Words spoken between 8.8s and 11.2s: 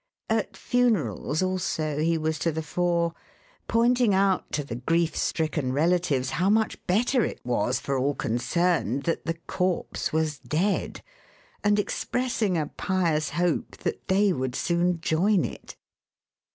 that the corpse was dead,